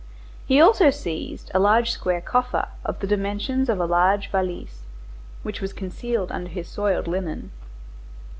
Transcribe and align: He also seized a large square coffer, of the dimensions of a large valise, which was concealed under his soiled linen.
He 0.47 0.59
also 0.59 0.89
seized 0.89 1.51
a 1.53 1.59
large 1.59 1.91
square 1.91 2.21
coffer, 2.21 2.69
of 2.83 2.97
the 3.01 3.05
dimensions 3.05 3.69
of 3.69 3.79
a 3.79 3.85
large 3.85 4.31
valise, 4.31 4.81
which 5.43 5.61
was 5.61 5.73
concealed 5.73 6.31
under 6.31 6.49
his 6.49 6.67
soiled 6.67 7.07
linen. 7.07 7.51